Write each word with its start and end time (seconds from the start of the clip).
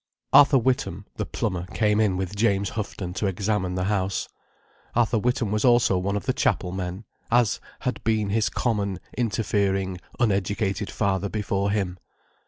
Arthur 0.33 0.57
Witham, 0.57 1.05
the 1.17 1.27
plumber, 1.27 1.67
came 1.75 1.99
in 1.99 2.17
with 2.17 2.35
James 2.35 2.69
Houghton 2.69 3.13
to 3.13 3.27
examine 3.27 3.75
the 3.75 3.83
house. 3.83 4.27
Arthur 4.95 5.19
Witham 5.19 5.51
was 5.51 5.63
also 5.63 5.95
one 5.99 6.15
of 6.15 6.25
the 6.25 6.33
Chapel 6.33 6.71
men—as 6.71 7.59
had 7.81 8.03
been 8.03 8.31
his 8.31 8.49
common, 8.49 8.99
interfering, 9.15 9.99
uneducated 10.19 10.89
father 10.89 11.29
before 11.29 11.69
him. 11.69 11.99